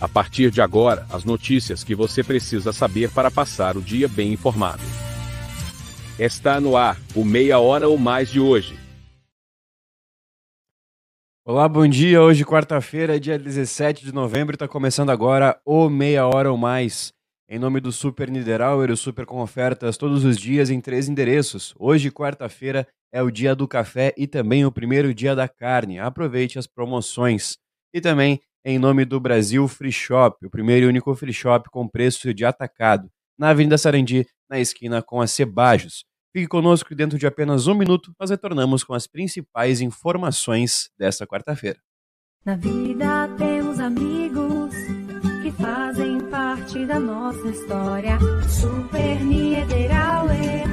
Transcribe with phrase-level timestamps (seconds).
[0.00, 4.32] A partir de agora, as notícias que você precisa saber para passar o dia bem
[4.32, 4.82] informado.
[6.18, 8.78] Está no ar, o Meia Hora ou Mais de hoje.
[11.44, 12.22] Olá, bom dia.
[12.22, 17.12] Hoje, quarta-feira, dia 17 de novembro, está começando agora o Meia Hora ou Mais.
[17.46, 21.74] Em nome do Super Niederauer, o Super com ofertas todos os dias em três endereços.
[21.78, 25.98] Hoje, quarta-feira, é o dia do café e também o primeiro dia da carne.
[25.98, 27.58] Aproveite as promoções.
[27.92, 31.88] E também em nome do Brasil Free Shop, o primeiro e único free shop com
[31.88, 36.04] preço de atacado, na Avenida Sarandi, na esquina com a Cebajos.
[36.32, 41.26] Fique conosco e dentro de apenas um minuto nós retornamos com as principais informações desta
[41.26, 41.78] quarta-feira.
[42.44, 44.74] Na vida temos amigos
[45.42, 48.18] que fazem parte da nossa história.
[48.48, 50.64] Super Niederauer,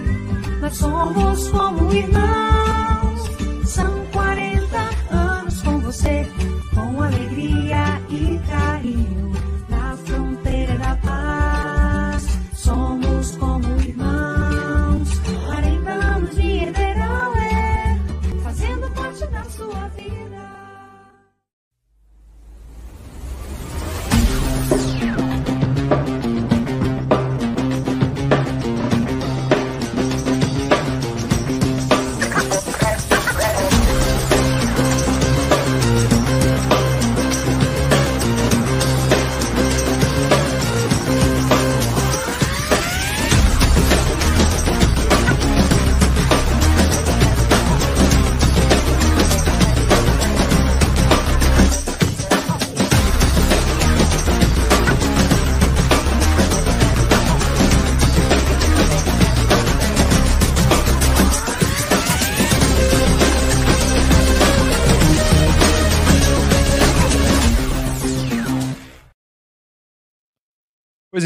[0.62, 3.68] nós somos como irmãos.
[3.68, 4.78] São 40
[5.12, 6.47] anos com você
[6.78, 9.37] com alegria e carinho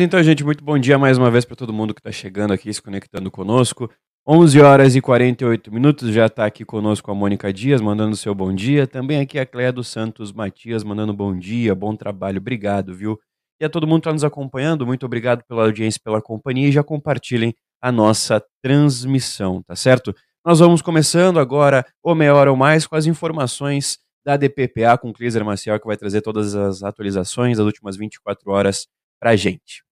[0.03, 2.73] então, gente, muito bom dia mais uma vez para todo mundo que está chegando aqui,
[2.73, 3.88] se conectando conosco.
[4.27, 8.53] 11 horas e 48 minutos, já está aqui conosco a Mônica Dias, mandando seu bom
[8.53, 8.88] dia.
[8.88, 13.19] Também aqui a Cléia dos Santos Matias, mandando bom dia, bom trabalho, obrigado, viu?
[13.59, 16.72] E a todo mundo que está nos acompanhando, muito obrigado pela audiência, pela companhia e
[16.72, 20.16] já compartilhem a nossa transmissão, tá certo?
[20.44, 25.09] Nós vamos começando agora o Meia Hora ou Mais com as informações da DPPA com
[25.09, 28.88] o Cleiser Maciel, que vai trazer todas as atualizações das últimas 24 horas
[29.19, 29.83] pra gente.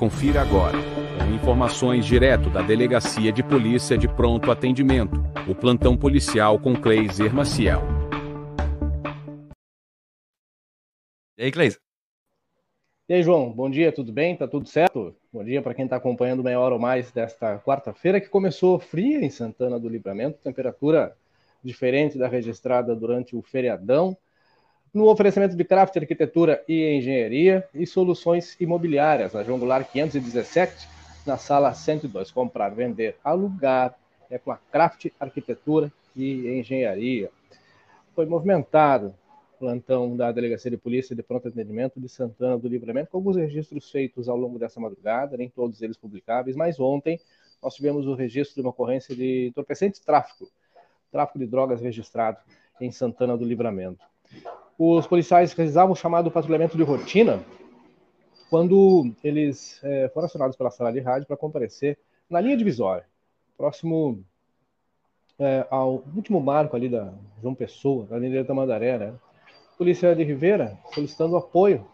[0.00, 0.78] Confira agora,
[1.18, 7.34] com informações direto da Delegacia de Polícia de Pronto Atendimento, o plantão policial com Cleiser
[7.34, 7.82] Maciel.
[11.36, 11.78] E aí, Cleiser?
[13.10, 14.34] E aí, João, bom dia, tudo bem?
[14.34, 15.14] Tá tudo certo?
[15.30, 19.22] Bom dia para quem está acompanhando meia hora ou mais desta quarta-feira, que começou fria
[19.22, 21.14] em Santana do Livramento, temperatura
[21.62, 24.16] diferente da registrada durante o feriadão,
[24.92, 30.88] no oferecimento de craft, arquitetura e engenharia e soluções imobiliárias, na João Goulart 517,
[31.24, 32.30] na sala 102.
[32.30, 33.96] Comprar, vender, alugar,
[34.28, 37.30] é com a craft, arquitetura e engenharia.
[38.14, 39.14] Foi movimentado
[39.58, 43.90] plantão da Delegacia de Polícia de Pronto Atendimento de Santana do Livramento, com alguns registros
[43.90, 47.20] feitos ao longo dessa madrugada, nem todos eles publicáveis, mas ontem
[47.62, 50.50] nós tivemos o registro de uma ocorrência de entorpecente tráfico,
[51.12, 52.38] tráfico de drogas registrado
[52.80, 54.02] em Santana do Livramento.
[54.82, 57.44] Os policiais realizavam o chamado patrulhamento de rotina
[58.48, 61.98] quando eles é, foram acionados pela sala de rádio para comparecer
[62.30, 63.04] na linha divisória,
[63.58, 64.24] próximo
[65.38, 69.12] é, ao último marco ali da João Pessoa, da linha da Mandaré, né?
[69.76, 71.86] Polícia de Ribeira solicitando apoio.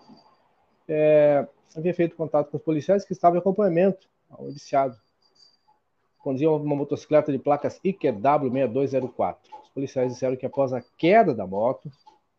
[0.87, 1.45] É,
[1.77, 4.97] havia feito contato com os policiais que estavam em acompanhamento ao indiciado.
[6.21, 9.39] Conduziam uma motocicleta de placas IQW6204.
[9.65, 11.91] Os policiais disseram que após a queda da moto,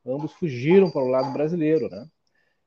[0.08, 2.08] ambos fugiram para o lado brasileiro, né?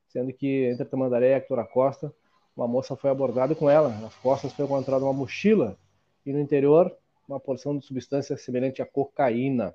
[0.07, 2.13] Sendo que entre Tamandaré e Hector Costa,
[2.55, 3.89] uma moça foi abordada com ela.
[3.89, 5.77] Nas costas foi encontrada uma mochila
[6.25, 6.95] e no interior
[7.27, 9.73] uma porção de substância semelhante à cocaína.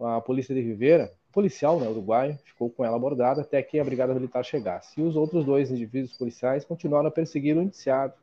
[0.00, 4.14] A polícia de Ribeira, policial né, uruguaio, ficou com ela abordada até que a brigada
[4.14, 5.00] militar chegasse.
[5.00, 8.14] E os outros dois indivíduos policiais continuaram a perseguir o indiciado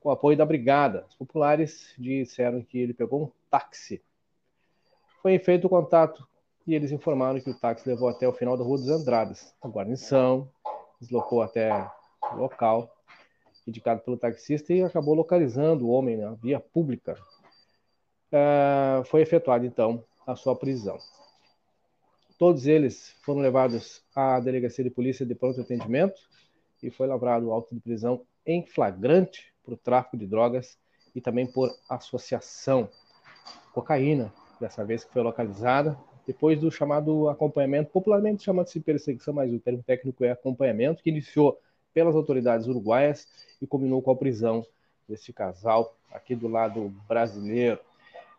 [0.00, 1.04] com o apoio da brigada.
[1.08, 4.02] Os populares disseram que ele pegou um táxi.
[5.20, 6.26] Foi feito o contato
[6.66, 9.54] e eles informaram que o táxi levou até o final da Rua dos Andradas.
[9.62, 10.50] A guarnição
[11.00, 11.70] deslocou até
[12.32, 12.92] o local
[13.66, 17.16] indicado pelo taxista e acabou localizando o homem na via pública.
[18.32, 20.98] Uh, foi efetuada, então, a sua prisão.
[22.38, 26.20] Todos eles foram levados à delegacia de polícia de pronto atendimento
[26.82, 30.78] e foi lavrado o auto de prisão em flagrante por tráfico de drogas
[31.14, 32.88] e também por associação.
[33.72, 39.60] Cocaína, dessa vez que foi localizada, depois do chamado acompanhamento, popularmente chamado-se perseguição, mas o
[39.60, 41.58] termo técnico é acompanhamento, que iniciou
[41.94, 43.28] pelas autoridades uruguaias
[43.62, 44.66] e combinou com a prisão
[45.08, 47.78] deste casal aqui do lado brasileiro.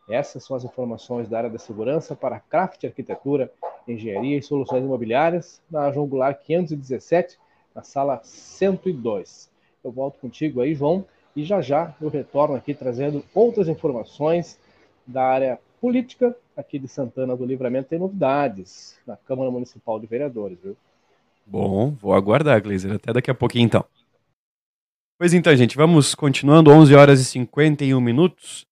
[0.10, 3.51] Essas são as informações da área da segurança para Craft Arquitetura,
[3.88, 7.38] Engenharia e Soluções Imobiliárias, na João Goulart 517,
[7.74, 9.50] na sala 102.
[9.83, 11.06] Eu volto contigo aí, João,
[11.36, 14.60] e já já eu retorno aqui trazendo outras informações
[15.06, 17.89] da área política aqui de Santana do Livramento.
[17.89, 20.75] Tem novidades na Câmara Municipal de Vereadores, viu?
[21.45, 22.94] Bom, vou aguardar, Gleiser.
[22.94, 23.86] Até daqui a pouquinho, então.
[25.19, 28.65] Pois então, gente, vamos continuando, 11 horas e 51 minutos.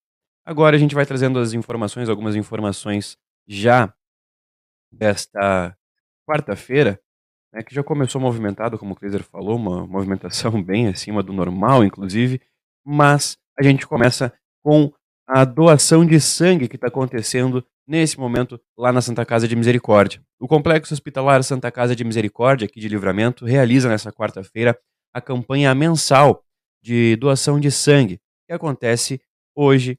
[0.44, 3.18] Agora a gente vai trazendo as informações, algumas informações
[3.48, 3.94] já
[4.92, 5.76] desta
[6.28, 7.00] quarta-feira,
[7.54, 11.84] né, que já começou movimentado, como o Kleiser falou, uma movimentação bem acima do normal,
[11.84, 12.42] inclusive,
[12.84, 14.34] mas a gente começa
[14.64, 14.92] com
[15.28, 20.22] a doação de sangue que está acontecendo nesse momento lá na Santa Casa de Misericórdia.
[20.40, 24.78] O Complexo Hospitalar Santa Casa de Misericórdia, aqui de Livramento, realiza nessa quarta-feira
[25.14, 26.44] a campanha mensal
[26.84, 29.22] de doação de sangue, que acontece
[29.56, 29.98] hoje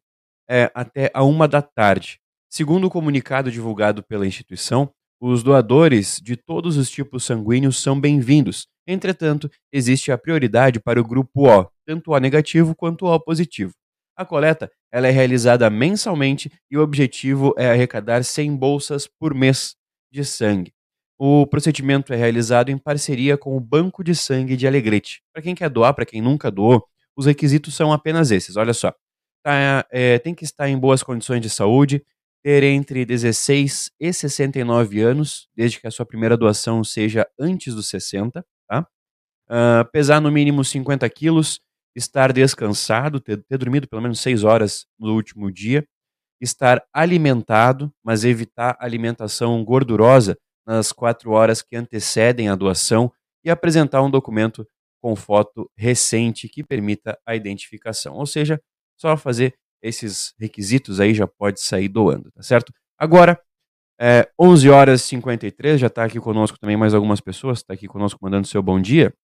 [0.48, 2.20] é, até a uma da tarde.
[2.48, 4.90] Segundo o comunicado divulgado pela instituição,
[5.20, 8.68] os doadores de todos os tipos sanguíneos são bem-vindos.
[8.86, 13.72] Entretanto, existe a prioridade para o grupo O, tanto O negativo quanto O positivo.
[14.16, 19.76] A coleta ela é realizada mensalmente e o objetivo é arrecadar 100 bolsas por mês
[20.10, 20.72] de sangue.
[21.18, 25.20] O procedimento é realizado em parceria com o Banco de Sangue de Alegrete.
[25.34, 26.82] Para quem quer doar, para quem nunca doou,
[27.14, 28.56] os requisitos são apenas esses.
[28.56, 28.90] Olha só
[29.42, 32.02] tá, é, tem que estar em boas condições de saúde,
[32.42, 37.86] ter entre 16 e 69 anos, desde que a sua primeira doação seja antes dos
[37.90, 38.86] 60, tá?
[39.46, 41.60] Uh, pesar no mínimo 50 quilos,
[41.96, 45.86] estar descansado, ter, ter dormido pelo menos 6 horas no último dia,
[46.40, 53.10] estar alimentado, mas evitar alimentação gordurosa nas 4 horas que antecedem a doação
[53.42, 54.66] e apresentar um documento
[55.00, 58.14] com foto recente que permita a identificação.
[58.14, 58.60] Ou seja,
[59.00, 62.72] só fazer esses requisitos aí já pode sair doando, tá certo?
[62.98, 63.40] Agora,
[63.98, 67.86] é, 11 horas e 53, já está aqui conosco também mais algumas pessoas, está aqui
[67.86, 69.14] conosco mandando seu bom dia.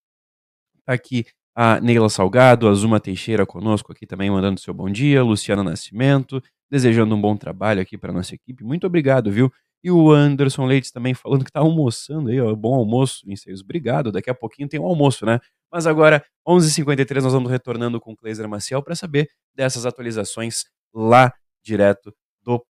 [0.79, 5.23] Está aqui a Neila Salgado, a Zuma Teixeira conosco aqui também mandando seu bom dia,
[5.23, 8.65] Luciana Nascimento, desejando um bom trabalho aqui para nossa equipe.
[8.65, 9.53] Muito obrigado, viu?
[9.85, 13.61] E o Anderson Leite também falando que está almoçando aí, ó, bom almoço, Vinceiros.
[13.61, 15.41] Obrigado, daqui a pouquinho tem um almoço, né?
[15.71, 20.65] Mas agora, 11h53, nós vamos retornando com o Cleiser Maciel para saber dessas atualizações
[20.95, 21.33] lá
[21.65, 22.65] direto do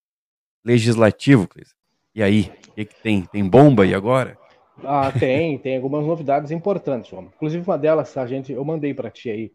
[0.65, 1.75] Legislativo, Cleiser.
[2.15, 3.23] E aí, o que, que, tem?
[3.23, 4.38] Tem bomba aí agora?
[4.85, 7.12] Ah, tem, tem algumas novidades importantes.
[7.12, 9.53] Inclusive uma delas, a gente, eu mandei para ti aí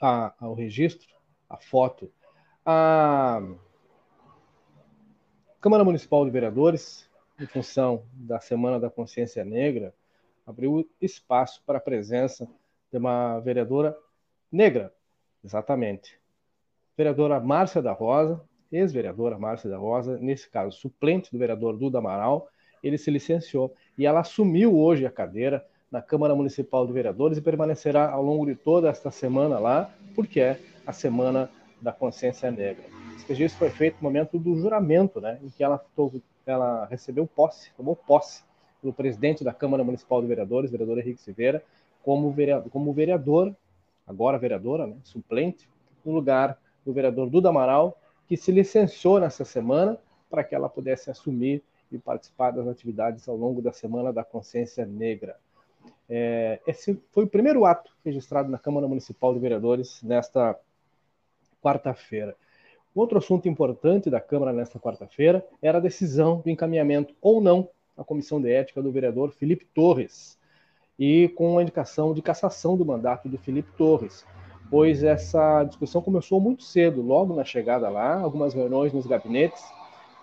[0.00, 1.08] a, a, o registro,
[1.48, 2.10] a foto.
[2.64, 3.42] A
[5.60, 9.92] Câmara Municipal de Vereadores, em função da Semana da Consciência Negra,
[10.46, 12.48] abriu espaço para a presença
[12.92, 13.96] de uma vereadora
[14.50, 14.94] negra,
[15.42, 16.20] exatamente.
[16.96, 18.40] Vereadora Márcia da Rosa,
[18.70, 22.48] ex-vereadora Márcia da Rosa, nesse caso suplente do vereador Duda Amaral,
[22.86, 27.40] ele se licenciou e ela assumiu hoje a cadeira na Câmara Municipal de Vereadores e
[27.40, 31.48] permanecerá ao longo de toda esta semana lá, porque é a Semana
[31.80, 32.84] da Consciência Negra.
[33.16, 35.82] Esse registro foi feito no momento do juramento, né, em que ela,
[36.44, 38.42] ela recebeu posse, tomou posse
[38.80, 41.62] pelo presidente da Câmara Municipal de Vereadores, vereador Henrique Silveira,
[42.02, 43.54] como vereador, como vereador
[44.06, 45.68] agora vereadora, né, suplente,
[46.04, 49.98] no lugar do vereador Duda Amaral, que se licenciou nessa semana
[50.28, 51.62] para que ela pudesse assumir
[51.96, 55.36] e participar das atividades ao longo da Semana da Consciência Negra.
[56.08, 60.58] É, esse foi o primeiro ato registrado na Câmara Municipal de Vereadores nesta
[61.62, 62.36] quarta-feira.
[62.94, 68.04] Outro assunto importante da Câmara nesta quarta-feira era a decisão do encaminhamento ou não a
[68.04, 70.38] comissão de ética do vereador Felipe Torres
[70.98, 74.24] e com a indicação de cassação do mandato do Felipe Torres,
[74.70, 79.62] pois essa discussão começou muito cedo, logo na chegada lá, algumas reuniões nos gabinetes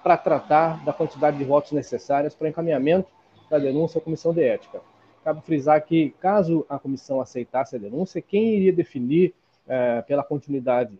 [0.03, 3.09] para tratar da quantidade de votos necessárias para encaminhamento
[3.49, 4.81] da denúncia à comissão de ética.
[5.23, 9.33] Cabe frisar que, caso a comissão aceitasse a denúncia, quem iria definir
[9.67, 10.97] eh, pela continuidade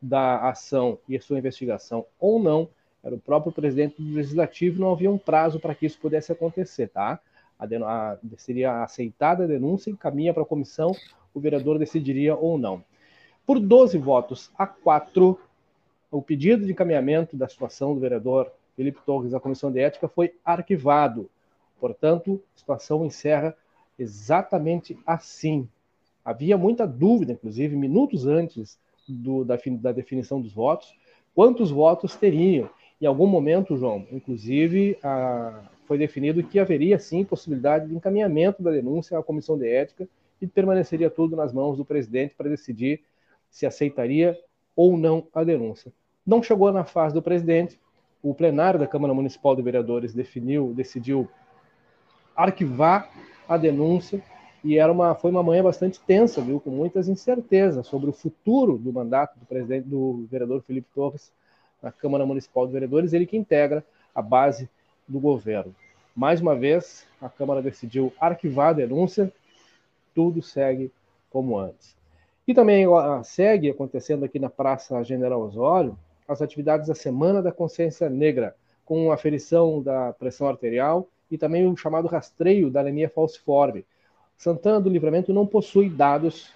[0.00, 2.68] da ação e sua investigação ou não
[3.02, 6.88] era o próprio presidente do legislativo, não havia um prazo para que isso pudesse acontecer,
[6.88, 7.18] tá?
[7.58, 10.92] A, a, seria aceitada a denúncia, encaminha para a comissão,
[11.34, 12.84] o vereador decidiria ou não.
[13.44, 15.38] Por 12 votos a 4,
[16.12, 20.34] o pedido de encaminhamento da situação do vereador Felipe Torres à comissão de ética foi
[20.44, 21.28] arquivado.
[21.80, 23.56] Portanto, a situação encerra
[23.98, 25.66] exatamente assim.
[26.24, 28.78] Havia muita dúvida, inclusive, minutos antes
[29.08, 30.94] do, da, da definição dos votos,
[31.34, 37.88] quantos votos teriam Em algum momento, João, inclusive, a, foi definido que haveria sim possibilidade
[37.88, 40.06] de encaminhamento da denúncia à comissão de ética
[40.40, 43.00] e permaneceria tudo nas mãos do presidente para decidir
[43.50, 44.38] se aceitaria
[44.76, 45.92] ou não a denúncia.
[46.24, 47.80] Não chegou na fase do presidente,
[48.22, 51.28] o plenário da Câmara Municipal de Vereadores definiu, decidiu
[52.36, 53.10] arquivar
[53.48, 54.22] a denúncia
[54.62, 58.78] e era uma, foi uma manhã bastante tensa, viu, com muitas incertezas sobre o futuro
[58.78, 61.32] do mandato do presidente do vereador Felipe Torres
[61.82, 64.70] na Câmara Municipal de Vereadores, ele que integra a base
[65.08, 65.74] do governo.
[66.14, 69.32] Mais uma vez, a Câmara decidiu arquivar a denúncia,
[70.14, 70.92] tudo segue
[71.28, 71.96] como antes.
[72.46, 72.86] E também
[73.24, 79.12] segue acontecendo aqui na Praça General Osório as atividades da Semana da Consciência Negra, com
[79.12, 83.84] aferição da pressão arterial e também o chamado rastreio da anemia falciforme,
[84.36, 86.52] Santana do Livramento não possui dados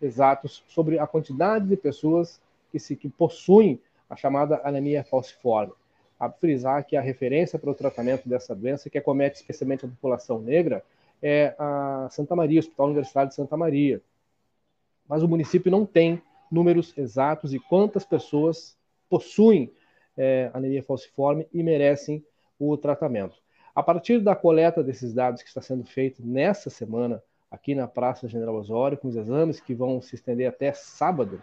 [0.00, 2.40] exatos sobre a quantidade de pessoas
[2.70, 5.72] que, se, que possuem a chamada anemia falciforme.
[6.20, 10.40] A frisar que a referência para o tratamento dessa doença, que acomete especialmente a população
[10.40, 10.84] negra,
[11.22, 14.00] é a Santa Maria, Hospital Universitário de Santa Maria.
[15.08, 18.76] Mas o município não tem números exatos de quantas pessoas
[19.12, 19.70] possuem
[20.16, 22.24] é, anemia falciforme e merecem
[22.58, 23.36] o tratamento.
[23.74, 28.26] A partir da coleta desses dados que está sendo feito nessa semana aqui na Praça
[28.26, 31.42] General Osório, com os exames que vão se estender até sábado,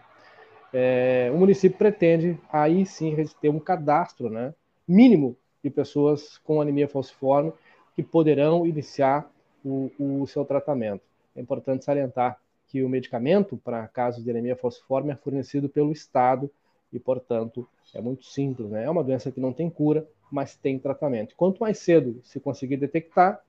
[0.72, 4.52] é, o município pretende aí sim ter um cadastro né,
[4.86, 7.52] mínimo de pessoas com anemia falciforme
[7.94, 9.30] que poderão iniciar
[9.64, 11.02] o, o seu tratamento.
[11.36, 12.36] É importante salientar
[12.66, 16.50] que o medicamento para casos de anemia falciforme é fornecido pelo Estado
[16.92, 18.70] e, portanto, é muito simples.
[18.70, 18.84] Né?
[18.84, 21.34] É uma doença que não tem cura, mas tem tratamento.
[21.36, 23.40] Quanto mais cedo se conseguir detectar,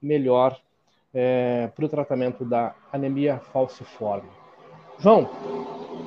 [0.00, 0.60] melhor
[1.12, 4.28] é, para o tratamento da anemia falciforme.
[4.98, 5.28] João,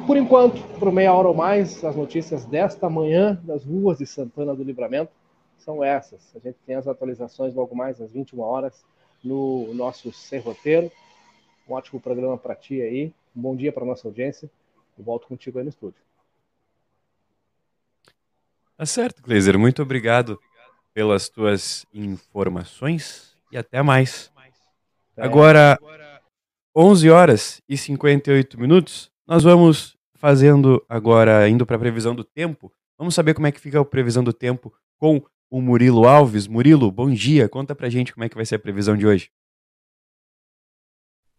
[0.06, 4.56] por enquanto, por meia hora ou mais, as notícias desta manhã das ruas de Santana
[4.56, 5.12] do Livramento
[5.58, 6.36] são essas.
[6.36, 8.84] A gente tem as atualizações logo mais às 21 horas
[9.24, 10.92] no nosso Sem Roteiro.
[11.70, 13.14] Um ótimo programa para ti aí.
[13.36, 14.50] Um bom dia para nossa audiência.
[14.98, 16.02] Eu volto contigo aí no estúdio.
[18.82, 19.60] Tá certo, Gleiser.
[19.60, 20.40] Muito obrigado
[20.92, 24.32] pelas tuas informações e até mais.
[25.16, 25.78] Agora,
[26.76, 32.74] 11 horas e 58 minutos, nós vamos fazendo agora, indo para a previsão do tempo.
[32.98, 36.48] Vamos saber como é que fica a previsão do tempo com o Murilo Alves.
[36.48, 37.48] Murilo, bom dia.
[37.48, 39.30] Conta pra gente como é que vai ser a previsão de hoje.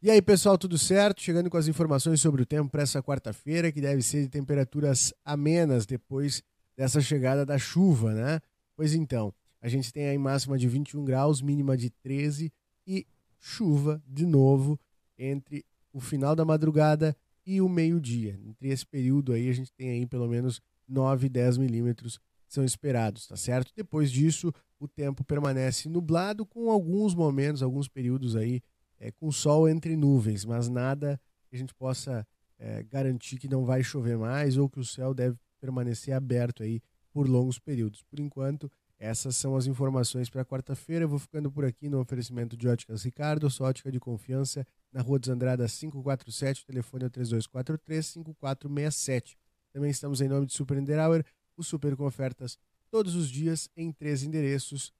[0.01, 1.21] E aí, pessoal, tudo certo?
[1.21, 5.13] Chegando com as informações sobre o tempo para essa quarta-feira, que deve ser de temperaturas
[5.25, 6.41] amenas depois
[6.76, 8.41] dessa chegada da chuva, né?
[8.76, 12.52] Pois então, a gente tem aí máxima de 21 graus, mínima de 13
[12.87, 13.07] e
[13.38, 14.79] chuva de novo
[15.19, 18.38] entre o final da madrugada e o meio-dia.
[18.45, 23.26] Entre esse período aí, a gente tem aí pelo menos 9, 10 milímetros são esperados,
[23.26, 23.73] tá certo?
[23.75, 28.61] Depois disso, o tempo permanece nublado com alguns momentos, alguns períodos aí
[29.00, 32.26] é, com sol entre nuvens, mas nada que a gente possa
[32.59, 36.83] é, garantir que não vai chover mais ou que o céu deve permanecer aberto aí
[37.12, 38.02] por longos períodos.
[38.02, 41.04] Por enquanto, essas são as informações para quarta-feira.
[41.04, 45.00] Eu vou ficando por aqui no oferecimento de Óticas Ricardo, sua ótica de confiança, na
[45.00, 49.37] Rua dos Andradas 547, o telefone é 3243-5467.
[49.73, 51.25] Também estamos em nome de Super Niederauer,
[51.57, 52.59] o Super com ofertas
[52.90, 54.92] todos os dias em três endereços.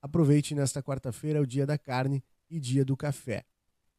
[0.00, 3.44] Aproveite nesta quarta-feira, o dia da carne e dia do café.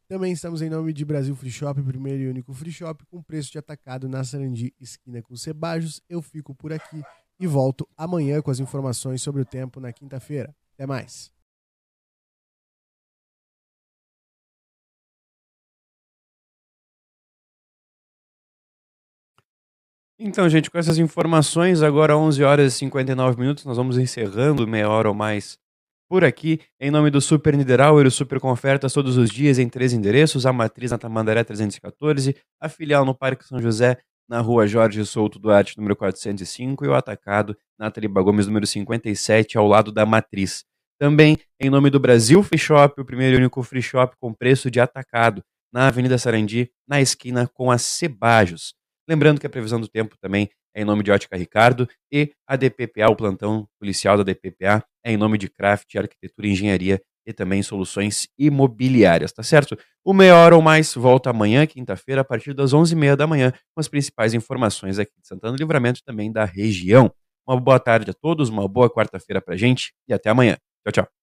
[0.07, 3.51] Também estamos em nome de Brasil Free Shop, primeiro e único free shop, com preço
[3.51, 6.01] de atacado na Sarandi, esquina com Cebajos.
[6.09, 7.01] Eu fico por aqui
[7.39, 10.53] e volto amanhã com as informações sobre o tempo na quinta-feira.
[10.73, 11.31] Até mais.
[20.19, 24.89] Então, gente, com essas informações, agora 11 horas e 59 minutos, nós vamos encerrando meia
[24.89, 25.57] hora ou mais
[26.13, 29.67] por aqui, em nome do Super Niederauer, o Super com ofertas todos os dias em
[29.67, 33.97] três endereços, a matriz na Tamandaré 314, a filial no Parque São José,
[34.29, 39.57] na rua Jorge Souto Duarte, número 405, e o atacado na Taliba Gomes, número 57,
[39.57, 40.63] ao lado da matriz.
[40.99, 44.69] Também, em nome do Brasil Free Shop, o primeiro e único free shop com preço
[44.69, 45.43] de atacado,
[45.73, 48.75] na Avenida Sarandi, na esquina com a Cebajos.
[49.09, 52.55] Lembrando que a previsão do tempo também é em nome de Ótica Ricardo e a
[52.55, 57.31] DPPA, o plantão policial da DPPA, é em nome de Craft, Arquitetura e Engenharia e
[57.31, 59.77] também soluções imobiliárias, tá certo?
[60.03, 63.79] O Meia Hora ou Mais volta amanhã, quinta-feira, a partir das 11h30 da manhã, com
[63.79, 67.11] as principais informações aqui de Santana do Livramento e também da região.
[67.47, 70.57] Uma boa tarde a todos, uma boa quarta-feira pra gente e até amanhã.
[70.85, 71.22] Tchau, tchau.